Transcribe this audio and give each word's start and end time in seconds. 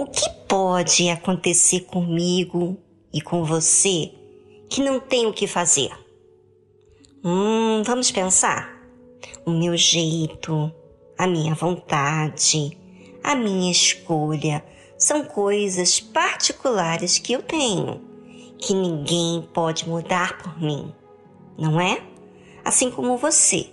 O 0.00 0.06
que 0.06 0.30
pode 0.48 1.10
acontecer 1.10 1.80
comigo 1.80 2.78
e 3.12 3.20
com 3.20 3.44
você 3.44 4.10
que 4.68 4.80
não 4.80 4.98
tem 4.98 5.26
o 5.26 5.32
que 5.32 5.46
fazer? 5.46 5.90
Hum, 7.22 7.82
vamos 7.84 8.10
pensar. 8.10 8.80
O 9.44 9.50
meu 9.50 9.76
jeito, 9.76 10.72
a 11.18 11.26
minha 11.26 11.54
vontade, 11.54 12.78
a 13.22 13.34
minha 13.34 13.70
escolha 13.70 14.64
são 14.96 15.22
coisas 15.24 16.00
particulares 16.00 17.18
que 17.18 17.32
eu 17.34 17.42
tenho, 17.42 18.00
que 18.58 18.72
ninguém 18.72 19.46
pode 19.52 19.86
mudar 19.86 20.38
por 20.38 20.58
mim, 20.62 20.94
não 21.58 21.78
é? 21.78 22.02
Assim 22.64 22.90
como 22.90 23.18
você, 23.18 23.68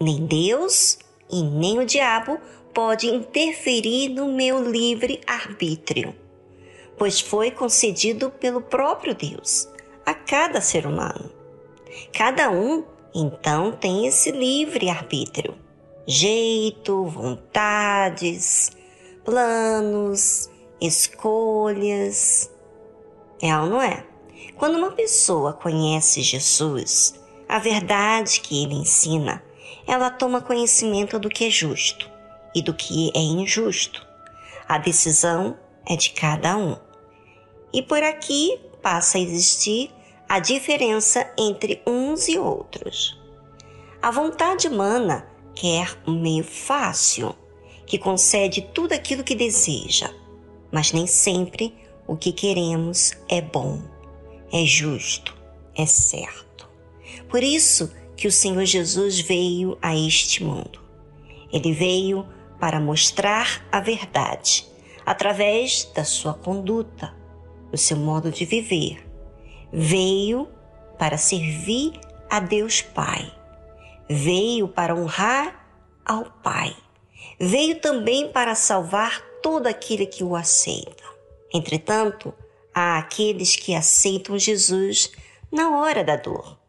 nem 0.00 0.24
Deus 0.24 0.98
e 1.30 1.42
nem 1.42 1.78
o 1.78 1.84
diabo 1.84 2.38
pode 2.72 3.06
interferir 3.06 4.08
no 4.08 4.32
meu 4.32 4.62
livre 4.62 5.20
arbítrio, 5.26 6.14
pois 6.96 7.20
foi 7.20 7.50
concedido 7.50 8.30
pelo 8.30 8.60
próprio 8.60 9.14
Deus 9.14 9.68
a 10.06 10.14
cada 10.14 10.60
ser 10.60 10.86
humano. 10.86 11.30
Cada 12.12 12.50
um, 12.50 12.84
então, 13.14 13.72
tem 13.72 14.06
esse 14.06 14.30
livre 14.30 14.88
arbítrio, 14.88 15.54
jeito, 16.06 17.04
vontades, 17.04 18.70
planos, 19.24 20.48
escolhas. 20.80 22.50
É 23.42 23.56
ou 23.56 23.66
não 23.66 23.82
é? 23.82 24.04
Quando 24.56 24.76
uma 24.76 24.92
pessoa 24.92 25.52
conhece 25.52 26.22
Jesus, 26.22 27.14
a 27.48 27.58
verdade 27.58 28.40
que 28.40 28.62
ele 28.62 28.74
ensina, 28.74 29.42
ela 29.86 30.10
toma 30.10 30.40
conhecimento 30.40 31.18
do 31.18 31.28
que 31.28 31.46
é 31.46 31.50
justo 31.50 32.10
e 32.54 32.62
do 32.62 32.74
que 32.74 33.10
é 33.14 33.20
injusto. 33.20 34.06
A 34.68 34.78
decisão 34.78 35.58
é 35.86 35.96
de 35.96 36.10
cada 36.10 36.56
um. 36.56 36.76
E 37.72 37.82
por 37.82 38.02
aqui 38.02 38.58
passa 38.82 39.18
a 39.18 39.20
existir 39.20 39.90
a 40.28 40.38
diferença 40.38 41.28
entre 41.36 41.82
uns 41.86 42.28
e 42.28 42.38
outros. 42.38 43.18
A 44.00 44.10
vontade 44.10 44.68
humana 44.68 45.26
quer 45.54 45.98
um 46.06 46.20
meio 46.20 46.44
fácil, 46.44 47.34
que 47.86 47.98
concede 47.98 48.62
tudo 48.72 48.92
aquilo 48.92 49.24
que 49.24 49.34
deseja, 49.34 50.14
mas 50.70 50.92
nem 50.92 51.06
sempre 51.06 51.74
o 52.06 52.16
que 52.16 52.32
queremos 52.32 53.12
é 53.28 53.40
bom, 53.40 53.82
é 54.52 54.64
justo, 54.64 55.36
é 55.76 55.84
certo. 55.84 56.68
Por 57.28 57.42
isso 57.42 57.92
que 58.20 58.28
o 58.28 58.32
Senhor 58.32 58.66
Jesus 58.66 59.18
veio 59.18 59.78
a 59.80 59.96
este 59.96 60.44
mundo. 60.44 60.78
Ele 61.50 61.72
veio 61.72 62.28
para 62.60 62.78
mostrar 62.78 63.66
a 63.72 63.80
verdade 63.80 64.68
através 65.06 65.90
da 65.94 66.04
sua 66.04 66.34
conduta, 66.34 67.14
do 67.70 67.78
seu 67.78 67.96
modo 67.96 68.30
de 68.30 68.44
viver. 68.44 69.02
Veio 69.72 70.46
para 70.98 71.16
servir 71.16 71.98
a 72.28 72.40
Deus 72.40 72.82
Pai. 72.82 73.32
Veio 74.06 74.68
para 74.68 74.94
honrar 74.94 75.66
ao 76.04 76.26
Pai. 76.26 76.76
Veio 77.38 77.80
também 77.80 78.30
para 78.30 78.54
salvar 78.54 79.22
todo 79.42 79.66
aquele 79.66 80.04
que 80.04 80.22
o 80.22 80.36
aceita. 80.36 81.04
Entretanto, 81.54 82.34
há 82.74 82.98
aqueles 82.98 83.56
que 83.56 83.74
aceitam 83.74 84.38
Jesus 84.38 85.10
na 85.50 85.80
hora 85.80 86.04
da 86.04 86.16
dor. 86.16 86.59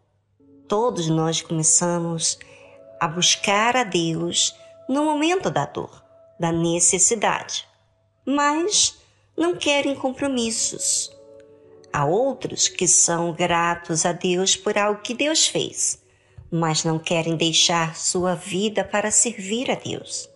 Todos 0.71 1.09
nós 1.09 1.41
começamos 1.41 2.39
a 2.97 3.05
buscar 3.05 3.75
a 3.75 3.83
Deus 3.83 4.55
no 4.87 5.03
momento 5.03 5.49
da 5.49 5.65
dor, 5.65 6.01
da 6.39 6.49
necessidade, 6.49 7.67
mas 8.25 8.97
não 9.35 9.53
querem 9.53 9.93
compromissos. 9.93 11.11
Há 11.91 12.05
outros 12.05 12.69
que 12.69 12.87
são 12.87 13.33
gratos 13.33 14.05
a 14.05 14.13
Deus 14.13 14.55
por 14.55 14.77
algo 14.77 15.01
que 15.01 15.13
Deus 15.13 15.45
fez, 15.45 16.01
mas 16.49 16.85
não 16.85 16.97
querem 16.97 17.35
deixar 17.35 17.97
sua 17.97 18.33
vida 18.33 18.81
para 18.81 19.11
servir 19.11 19.69
a 19.69 19.75
Deus 19.75 20.29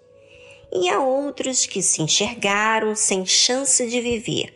e 0.69 0.89
há 0.89 0.99
outros 0.99 1.65
que 1.65 1.81
se 1.81 2.01
enxergaram 2.01 2.93
sem 2.93 3.25
chance 3.25 3.89
de 3.89 4.01
viver, 4.01 4.53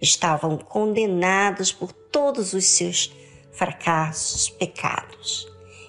estavam 0.00 0.58
condenados 0.58 1.70
por 1.70 1.92
todos 1.92 2.54
os 2.54 2.64
seus 2.64 3.12
fracassos, 3.52 4.48
pecados. 4.48 5.46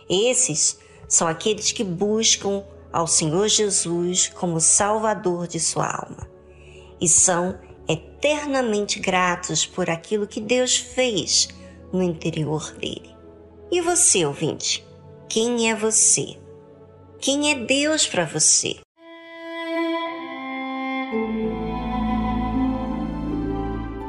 Esses 0.09 0.79
são 1.07 1.27
aqueles 1.27 1.71
que 1.71 1.83
buscam 1.83 2.63
ao 2.91 3.07
Senhor 3.07 3.47
Jesus 3.47 4.29
como 4.35 4.59
Salvador 4.59 5.47
de 5.47 5.59
sua 5.59 5.87
alma 5.87 6.29
e 7.01 7.07
são 7.07 7.59
eternamente 7.87 8.99
gratos 8.99 9.65
por 9.65 9.89
aquilo 9.89 10.27
que 10.27 10.39
Deus 10.39 10.77
fez 10.77 11.49
no 11.91 12.01
interior 12.01 12.71
dele. 12.73 13.13
E 13.71 13.81
você, 13.81 14.25
ouvinte? 14.25 14.85
Quem 15.27 15.69
é 15.69 15.75
você? 15.75 16.37
Quem 17.19 17.51
é 17.51 17.55
Deus 17.55 18.05
para 18.05 18.25
você? 18.25 18.77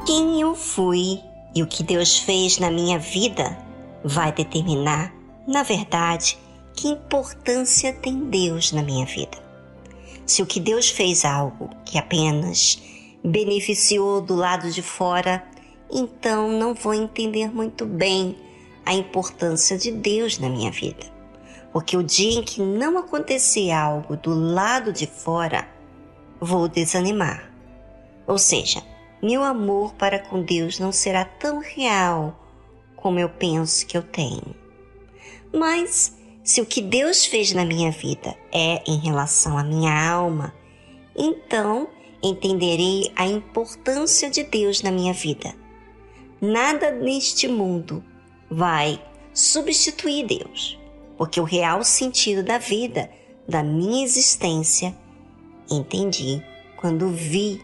Quem 0.05 0.39
eu 0.39 0.55
fui 0.55 1.19
e 1.55 1.63
o 1.63 1.67
que 1.67 1.81
Deus 1.81 2.19
fez 2.19 2.59
na 2.59 2.69
minha 2.69 2.99
vida 2.99 3.57
vai 4.03 4.31
determinar, 4.33 5.15
na 5.47 5.63
verdade, 5.63 6.37
que 6.75 6.89
importância 6.89 7.93
tem 7.93 8.25
Deus 8.25 8.73
na 8.73 8.83
minha 8.83 9.05
vida. 9.05 9.37
Se 10.25 10.41
o 10.41 10.45
que 10.45 10.59
Deus 10.59 10.89
fez 10.89 11.23
algo 11.23 11.69
que 11.85 11.97
apenas 11.97 12.81
beneficiou 13.23 14.21
do 14.21 14.35
lado 14.35 14.69
de 14.69 14.81
fora, 14.81 15.43
então 15.89 16.51
não 16.51 16.73
vou 16.73 16.93
entender 16.93 17.53
muito 17.53 17.85
bem 17.85 18.35
a 18.85 18.93
importância 18.93 19.77
de 19.77 19.91
Deus 19.91 20.37
na 20.37 20.49
minha 20.49 20.71
vida. 20.71 21.05
Porque 21.71 21.95
o 21.95 22.03
dia 22.03 22.39
em 22.39 22.43
que 22.43 22.61
não 22.61 22.97
acontecer 22.97 23.71
algo 23.71 24.17
do 24.17 24.33
lado 24.33 24.91
de 24.91 25.07
fora, 25.07 25.67
vou 26.39 26.67
desanimar. 26.67 27.51
Ou 28.27 28.37
seja, 28.37 28.83
meu 29.21 29.43
amor 29.43 29.93
para 29.95 30.19
com 30.19 30.41
Deus 30.41 30.79
não 30.79 30.91
será 30.91 31.25
tão 31.25 31.59
real 31.59 32.39
como 32.95 33.19
eu 33.19 33.29
penso 33.29 33.85
que 33.85 33.97
eu 33.97 34.03
tenho. 34.03 34.55
Mas 35.53 36.17
se 36.43 36.61
o 36.61 36.65
que 36.65 36.81
Deus 36.81 37.25
fez 37.25 37.53
na 37.53 37.65
minha 37.65 37.91
vida 37.91 38.35
é 38.51 38.83
em 38.87 38.97
relação 38.99 39.57
à 39.57 39.63
minha 39.63 39.93
alma, 40.09 40.53
então 41.15 41.87
entenderei 42.21 43.11
a 43.15 43.25
importância 43.25 44.29
de 44.29 44.43
Deus 44.43 44.81
na 44.81 44.91
minha 44.91 45.13
vida. 45.13 45.55
Nada 46.41 46.91
neste 46.91 47.47
mundo 47.47 48.03
vai 48.49 49.01
substituir 49.33 50.25
Deus, 50.25 50.79
porque 51.17 51.39
o 51.39 51.43
real 51.43 51.83
sentido 51.83 52.43
da 52.43 52.57
vida, 52.57 53.09
da 53.47 53.63
minha 53.63 54.03
existência, 54.03 54.95
entendi 55.69 56.43
quando 56.77 57.09
vi 57.09 57.61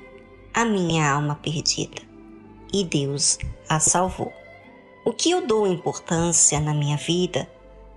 a 0.54 0.66
minha 0.66 1.10
alma 1.10 1.36
perdida 1.36 2.02
e 2.74 2.84
Deus 2.84 3.38
a 3.70 3.80
salvou. 3.80 4.34
O 5.06 5.14
que 5.14 5.32
eu 5.32 5.46
dou 5.46 5.66
importância 5.66 6.60
na 6.60 6.74
minha 6.74 6.98
vida, 6.98 7.50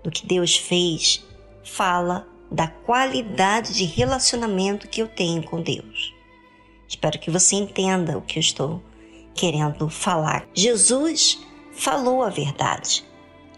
do 0.02 0.10
que 0.10 0.26
Deus 0.26 0.56
fez, 0.56 1.24
fala 1.64 2.26
da 2.50 2.68
qualidade 2.68 3.74
de 3.74 3.84
relacionamento 3.84 4.88
que 4.88 5.02
eu 5.02 5.08
tenho 5.08 5.42
com 5.42 5.60
Deus. 5.60 6.14
Espero 6.88 7.18
que 7.18 7.30
você 7.30 7.56
entenda 7.56 8.16
o 8.16 8.22
que 8.22 8.38
eu 8.38 8.40
estou 8.40 8.82
querendo 9.34 9.88
falar. 9.88 10.46
Jesus 10.54 11.40
falou 11.72 12.22
a 12.22 12.30
verdade, 12.30 13.04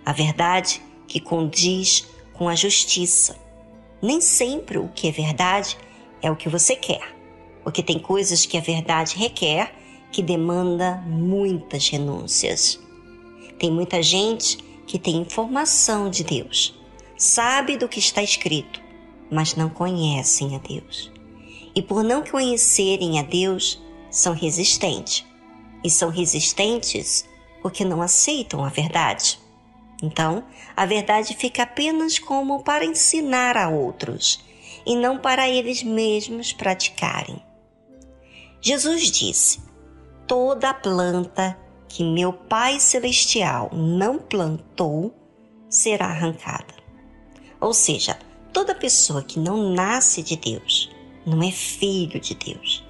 a 0.04 0.12
verdade 0.12 0.80
que 1.06 1.20
condiz 1.20 2.08
com 2.32 2.48
a 2.48 2.54
justiça. 2.54 3.38
Nem 4.00 4.20
sempre 4.20 4.78
o 4.78 4.88
que 4.88 5.08
é 5.08 5.12
verdade 5.12 5.76
é 6.22 6.30
o 6.30 6.36
que 6.36 6.48
você 6.48 6.74
quer 6.74 7.15
porque 7.66 7.82
tem 7.82 7.98
coisas 7.98 8.46
que 8.46 8.56
a 8.56 8.60
verdade 8.60 9.16
requer 9.16 9.74
que 10.12 10.22
demanda 10.22 11.02
muitas 11.04 11.88
renúncias. 11.88 12.78
Tem 13.58 13.72
muita 13.72 14.00
gente 14.00 14.58
que 14.86 15.00
tem 15.00 15.16
informação 15.16 16.08
de 16.08 16.22
Deus, 16.22 16.78
sabe 17.18 17.76
do 17.76 17.88
que 17.88 17.98
está 17.98 18.22
escrito, 18.22 18.80
mas 19.28 19.56
não 19.56 19.68
conhecem 19.68 20.54
a 20.54 20.58
Deus. 20.58 21.10
E 21.74 21.82
por 21.82 22.04
não 22.04 22.22
conhecerem 22.22 23.18
a 23.18 23.24
Deus, 23.24 23.82
são 24.12 24.32
resistentes. 24.32 25.26
E 25.82 25.90
são 25.90 26.08
resistentes 26.08 27.28
porque 27.62 27.84
não 27.84 28.00
aceitam 28.00 28.64
a 28.64 28.68
verdade. 28.68 29.40
Então, 30.00 30.44
a 30.76 30.86
verdade 30.86 31.34
fica 31.34 31.64
apenas 31.64 32.16
como 32.16 32.62
para 32.62 32.84
ensinar 32.84 33.56
a 33.56 33.68
outros 33.68 34.38
e 34.86 34.94
não 34.94 35.18
para 35.18 35.48
eles 35.48 35.82
mesmos 35.82 36.52
praticarem. 36.52 37.44
Jesus 38.68 39.12
disse: 39.12 39.60
Toda 40.26 40.74
planta 40.74 41.56
que 41.88 42.02
meu 42.02 42.32
Pai 42.32 42.80
Celestial 42.80 43.70
não 43.72 44.18
plantou 44.18 45.14
será 45.70 46.06
arrancada. 46.06 46.74
Ou 47.60 47.72
seja, 47.72 48.18
toda 48.52 48.74
pessoa 48.74 49.22
que 49.22 49.38
não 49.38 49.70
nasce 49.70 50.20
de 50.20 50.34
Deus 50.34 50.90
não 51.24 51.40
é 51.44 51.52
filho 51.52 52.18
de 52.18 52.34
Deus. 52.34 52.84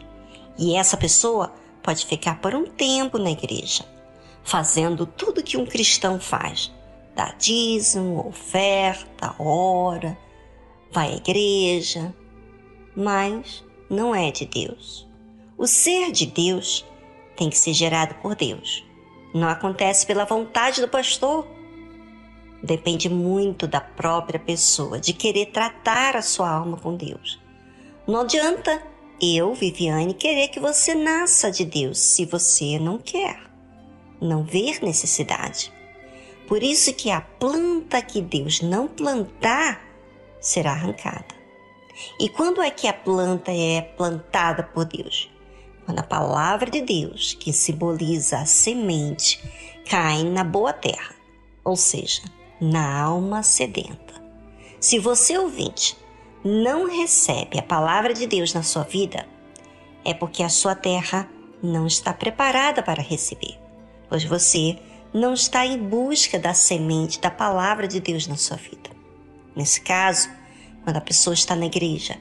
E 0.56 0.74
essa 0.74 0.96
pessoa 0.96 1.52
pode 1.82 2.06
ficar 2.06 2.40
por 2.40 2.54
um 2.54 2.64
tempo 2.64 3.18
na 3.18 3.32
igreja, 3.32 3.84
fazendo 4.42 5.04
tudo 5.04 5.42
que 5.42 5.58
um 5.58 5.66
cristão 5.66 6.18
faz: 6.18 6.72
dá 7.14 7.34
dízimo, 7.38 8.26
oferta, 8.26 9.34
ora, 9.38 10.16
vai 10.90 11.12
à 11.12 11.16
igreja, 11.16 12.14
mas 12.96 13.62
não 13.90 14.14
é 14.14 14.30
de 14.30 14.46
Deus. 14.46 15.06
O 15.58 15.66
ser 15.66 16.12
de 16.12 16.26
Deus 16.26 16.84
tem 17.34 17.48
que 17.48 17.56
ser 17.56 17.72
gerado 17.72 18.14
por 18.16 18.34
Deus. 18.34 18.84
Não 19.32 19.48
acontece 19.48 20.06
pela 20.06 20.26
vontade 20.26 20.82
do 20.82 20.88
pastor. 20.88 21.48
Depende 22.62 23.08
muito 23.08 23.66
da 23.66 23.80
própria 23.80 24.38
pessoa, 24.38 25.00
de 25.00 25.14
querer 25.14 25.46
tratar 25.46 26.14
a 26.14 26.20
sua 26.20 26.50
alma 26.50 26.76
com 26.76 26.94
Deus. 26.94 27.40
Não 28.06 28.20
adianta 28.20 28.82
eu, 29.18 29.54
Viviane, 29.54 30.12
querer 30.12 30.48
que 30.48 30.60
você 30.60 30.94
nasça 30.94 31.50
de 31.50 31.64
Deus 31.64 31.98
se 31.98 32.26
você 32.26 32.78
não 32.78 32.98
quer, 32.98 33.40
não 34.20 34.44
ver 34.44 34.82
necessidade. 34.82 35.72
Por 36.46 36.62
isso 36.62 36.92
que 36.92 37.10
a 37.10 37.22
planta 37.22 38.02
que 38.02 38.20
Deus 38.20 38.60
não 38.60 38.86
plantar 38.86 39.80
será 40.38 40.72
arrancada. 40.72 41.34
E 42.20 42.28
quando 42.28 42.60
é 42.60 42.70
que 42.70 42.86
a 42.86 42.92
planta 42.92 43.50
é 43.50 43.80
plantada 43.80 44.62
por 44.62 44.84
Deus? 44.84 45.30
Quando 45.86 46.00
a 46.00 46.02
palavra 46.02 46.68
de 46.68 46.82
Deus, 46.82 47.34
que 47.34 47.52
simboliza 47.52 48.40
a 48.40 48.44
semente, 48.44 49.40
cai 49.88 50.24
na 50.24 50.42
boa 50.42 50.72
terra, 50.72 51.14
ou 51.64 51.76
seja, 51.76 52.22
na 52.60 53.00
alma 53.00 53.44
sedenta. 53.44 54.14
Se 54.80 54.98
você 54.98 55.38
ouvinte 55.38 55.96
não 56.44 56.88
recebe 56.88 57.58
a 57.58 57.62
palavra 57.62 58.12
de 58.12 58.26
Deus 58.26 58.52
na 58.52 58.64
sua 58.64 58.82
vida, 58.82 59.26
é 60.04 60.12
porque 60.12 60.42
a 60.42 60.48
sua 60.48 60.74
terra 60.74 61.28
não 61.62 61.86
está 61.86 62.12
preparada 62.12 62.82
para 62.82 63.02
receber, 63.02 63.56
pois 64.08 64.24
você 64.24 64.78
não 65.14 65.34
está 65.34 65.64
em 65.64 65.78
busca 65.78 66.38
da 66.38 66.52
semente 66.52 67.20
da 67.20 67.30
palavra 67.30 67.86
de 67.86 68.00
Deus 68.00 68.26
na 68.26 68.36
sua 68.36 68.56
vida. 68.56 68.90
Nesse 69.54 69.80
caso, 69.80 70.28
quando 70.84 70.96
a 70.96 71.00
pessoa 71.00 71.34
está 71.34 71.56
na 71.56 71.66
igreja, 71.66 72.18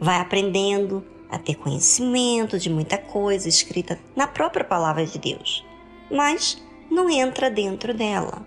vai 0.00 0.20
aprendendo 0.20 1.04
a 1.30 1.38
ter 1.38 1.56
conhecimento 1.56 2.58
de 2.58 2.70
muita 2.70 2.98
coisa 2.98 3.48
escrita 3.48 3.98
na 4.14 4.26
própria 4.26 4.64
palavra 4.64 5.04
de 5.04 5.18
Deus, 5.18 5.64
mas 6.10 6.62
não 6.90 7.10
entra 7.10 7.50
dentro 7.50 7.92
dela, 7.92 8.46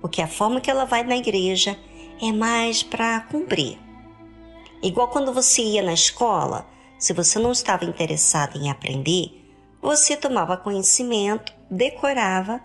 porque 0.00 0.22
a 0.22 0.28
forma 0.28 0.60
que 0.60 0.70
ela 0.70 0.84
vai 0.84 1.02
na 1.02 1.16
igreja 1.16 1.76
é 2.20 2.32
mais 2.32 2.82
para 2.82 3.20
cumprir. 3.22 3.78
Igual 4.82 5.08
quando 5.08 5.32
você 5.32 5.62
ia 5.62 5.82
na 5.82 5.92
escola, 5.92 6.66
se 6.98 7.12
você 7.12 7.38
não 7.38 7.52
estava 7.52 7.84
interessado 7.84 8.56
em 8.56 8.70
aprender, 8.70 9.44
você 9.82 10.16
tomava 10.16 10.56
conhecimento, 10.56 11.52
decorava, 11.70 12.60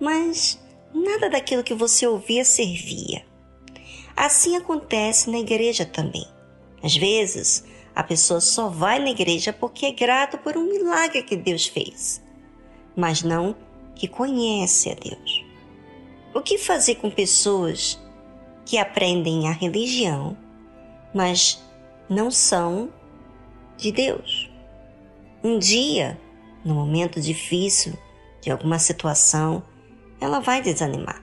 mas 0.00 0.60
nada 0.92 1.28
daquilo 1.28 1.64
que 1.64 1.74
você 1.74 2.06
ouvia 2.06 2.44
servia. 2.44 3.24
Assim 4.16 4.56
acontece 4.56 5.30
na 5.30 5.38
igreja 5.38 5.84
também. 5.84 6.26
Às 6.82 6.96
vezes, 6.96 7.64
a 7.94 8.02
pessoa 8.02 8.40
só 8.40 8.68
vai 8.68 8.98
na 8.98 9.10
igreja 9.10 9.52
porque 9.52 9.86
é 9.86 9.92
grato 9.92 10.36
por 10.38 10.56
um 10.56 10.64
milagre 10.64 11.22
que 11.22 11.36
Deus 11.36 11.66
fez, 11.66 12.22
mas 12.96 13.22
não 13.22 13.54
que 13.94 14.08
conhece 14.08 14.90
a 14.90 14.94
Deus. 14.94 15.44
O 16.34 16.40
que 16.40 16.58
fazer 16.58 16.96
com 16.96 17.08
pessoas 17.10 18.00
que 18.66 18.78
aprendem 18.78 19.48
a 19.48 19.52
religião, 19.52 20.36
mas 21.14 21.62
não 22.08 22.30
são 22.30 22.90
de 23.76 23.92
Deus? 23.92 24.50
Um 25.42 25.58
dia, 25.58 26.18
no 26.64 26.74
momento 26.74 27.20
difícil 27.20 27.96
de 28.40 28.50
alguma 28.50 28.80
situação, 28.80 29.62
ela 30.20 30.40
vai 30.40 30.60
desanimar. 30.60 31.22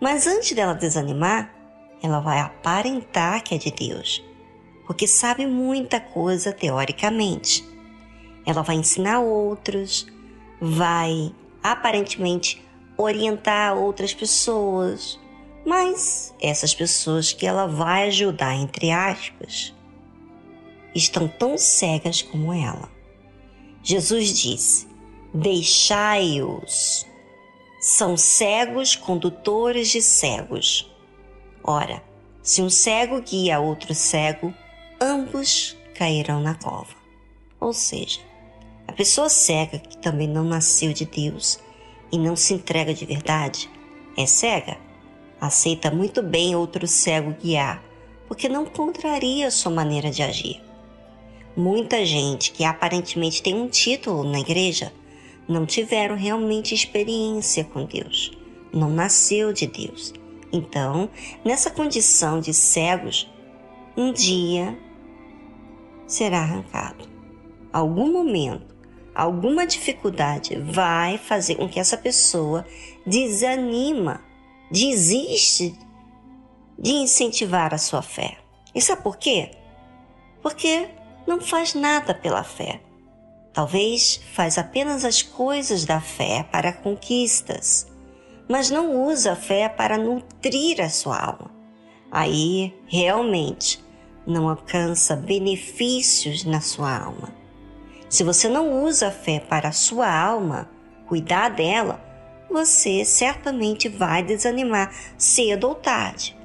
Mas 0.00 0.26
antes 0.26 0.52
dela 0.52 0.74
desanimar, 0.74 1.54
ela 2.02 2.18
vai 2.18 2.40
aparentar 2.40 3.42
que 3.44 3.54
é 3.54 3.58
de 3.58 3.70
Deus 3.70 4.24
porque 4.86 5.06
sabe 5.06 5.46
muita 5.46 6.00
coisa 6.00 6.52
teoricamente. 6.52 7.66
Ela 8.46 8.62
vai 8.62 8.76
ensinar 8.76 9.20
outros, 9.20 10.06
vai 10.60 11.34
aparentemente 11.62 12.64
orientar 12.96 13.76
outras 13.76 14.14
pessoas, 14.14 15.18
mas 15.66 16.32
essas 16.40 16.74
pessoas 16.74 17.32
que 17.32 17.44
ela 17.44 17.66
vai 17.66 18.06
ajudar, 18.08 18.54
entre 18.54 18.92
aspas, 18.92 19.74
estão 20.94 21.26
tão 21.26 21.58
cegas 21.58 22.22
como 22.22 22.52
ela. 22.52 22.88
Jesus 23.82 24.32
disse: 24.32 24.86
Deixai-os. 25.34 27.04
São 27.80 28.16
cegos 28.16 28.96
condutores 28.96 29.88
de 29.88 30.00
cegos. 30.00 30.90
Ora, 31.62 32.02
se 32.42 32.62
um 32.62 32.70
cego 32.70 33.20
guia 33.20 33.60
outro 33.60 33.94
cego, 33.94 34.54
ambos 35.00 35.76
cairão 35.94 36.40
na 36.40 36.54
cova. 36.54 36.94
Ou 37.60 37.72
seja, 37.72 38.20
a 38.86 38.92
pessoa 38.92 39.28
cega 39.28 39.78
que 39.78 39.98
também 39.98 40.28
não 40.28 40.44
nasceu 40.44 40.92
de 40.92 41.04
Deus 41.04 41.58
e 42.12 42.18
não 42.18 42.36
se 42.36 42.54
entrega 42.54 42.94
de 42.94 43.04
verdade 43.04 43.70
é 44.16 44.24
cega, 44.24 44.78
aceita 45.40 45.90
muito 45.90 46.22
bem 46.22 46.56
outro 46.56 46.86
cego 46.86 47.34
guiar, 47.38 47.82
porque 48.26 48.48
não 48.48 48.64
contraria 48.64 49.50
sua 49.50 49.70
maneira 49.70 50.10
de 50.10 50.22
agir. 50.22 50.62
Muita 51.54 52.04
gente 52.04 52.52
que 52.52 52.64
aparentemente 52.64 53.42
tem 53.42 53.54
um 53.54 53.68
título 53.68 54.24
na 54.24 54.40
igreja 54.40 54.92
não 55.46 55.66
tiveram 55.66 56.16
realmente 56.16 56.74
experiência 56.74 57.64
com 57.64 57.84
Deus, 57.84 58.32
não 58.72 58.90
nasceu 58.90 59.52
de 59.52 59.66
Deus. 59.66 60.12
Então, 60.52 61.10
nessa 61.44 61.70
condição 61.70 62.40
de 62.40 62.54
cegos, 62.54 63.30
um 63.96 64.12
dia 64.12 64.78
será 66.06 66.40
arrancado. 66.40 67.08
Algum 67.72 68.12
momento, 68.12 68.74
alguma 69.14 69.66
dificuldade 69.66 70.56
vai 70.60 71.18
fazer 71.18 71.56
com 71.56 71.68
que 71.68 71.80
essa 71.80 71.96
pessoa 71.96 72.64
desanima, 73.06 74.20
desiste 74.70 75.78
de 76.78 76.92
incentivar 76.92 77.74
a 77.74 77.78
sua 77.78 78.02
fé. 78.02 78.38
E 78.74 78.80
sabe 78.80 79.02
por 79.02 79.16
quê? 79.16 79.50
Porque 80.42 80.88
não 81.26 81.40
faz 81.40 81.74
nada 81.74 82.14
pela 82.14 82.44
fé. 82.44 82.80
Talvez 83.52 84.20
faz 84.34 84.58
apenas 84.58 85.04
as 85.04 85.22
coisas 85.22 85.86
da 85.86 86.00
fé 86.00 86.46
para 86.52 86.72
conquistas, 86.72 87.90
mas 88.48 88.70
não 88.70 89.06
usa 89.06 89.32
a 89.32 89.36
fé 89.36 89.68
para 89.68 89.96
nutrir 89.96 90.80
a 90.80 90.90
sua 90.90 91.18
alma. 91.18 91.50
Aí, 92.10 92.74
realmente, 92.86 93.82
não 94.26 94.48
alcança 94.48 95.14
benefícios 95.14 96.44
na 96.44 96.60
sua 96.60 96.98
alma. 96.98 97.34
Se 98.08 98.24
você 98.24 98.48
não 98.48 98.84
usa 98.84 99.08
a 99.08 99.12
fé 99.12 99.40
para 99.40 99.68
a 99.68 99.72
sua 99.72 100.10
alma, 100.10 100.68
cuidar 101.06 101.50
dela, 101.50 102.02
você 102.50 103.04
certamente 103.04 103.88
vai 103.88 104.22
desanimar 104.22 104.92
cedo 105.16 105.68
ou 105.68 105.74
tarde. 105.74 106.36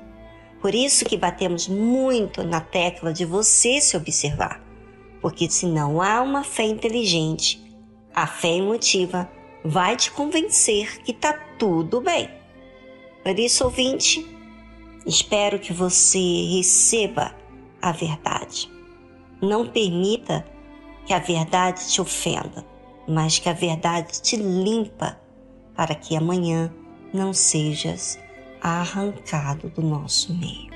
Por 0.61 0.75
isso 0.75 1.05
que 1.05 1.17
batemos 1.17 1.67
muito 1.67 2.43
na 2.43 2.61
tecla 2.61 3.11
de 3.11 3.25
você 3.25 3.81
se 3.81 3.97
observar, 3.97 4.61
porque 5.19 5.50
se 5.50 5.65
não 5.65 6.01
há 6.01 6.21
uma 6.21 6.43
fé 6.43 6.63
inteligente, 6.63 7.61
a 8.13 8.27
fé 8.27 8.57
emotiva 8.57 9.29
vai 9.63 9.95
te 9.95 10.11
convencer 10.11 11.01
que 11.03 11.11
está 11.11 11.33
tudo 11.57 12.01
bem. 12.01 12.29
Por 13.23 13.38
isso, 13.39 13.63
ouvinte, 13.63 14.25
espero 15.05 15.59
que 15.59 15.71
você 15.73 16.19
receba 16.57 17.35
a 17.81 17.91
verdade. 17.91 18.71
Não 19.41 19.67
permita 19.67 20.45
que 21.05 21.13
a 21.13 21.19
verdade 21.19 21.88
te 21.89 22.00
ofenda, 22.00 22.65
mas 23.07 23.39
que 23.39 23.50
a 23.50 23.53
verdade 23.53 24.21
te 24.21 24.35
limpa 24.35 25.19
para 25.75 25.95
que 25.95 26.15
amanhã 26.15 26.71
não 27.13 27.33
sejas 27.33 28.19
arrancado 28.61 29.69
do 29.69 29.81
nosso 29.81 30.33
meio. 30.33 30.69